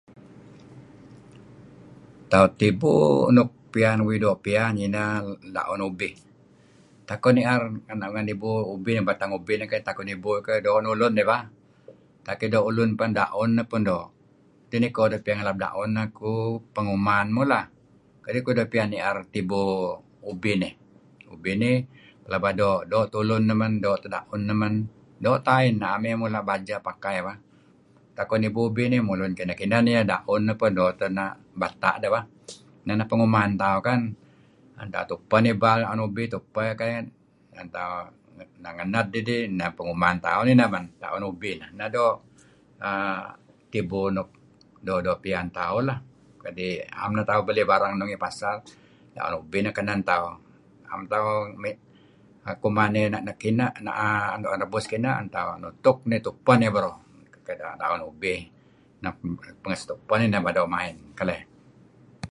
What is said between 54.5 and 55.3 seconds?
rebus kineh, tu'en